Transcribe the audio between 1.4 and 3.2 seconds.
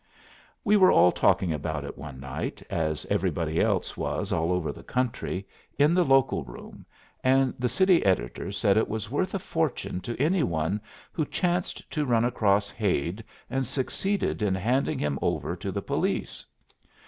about it one night, as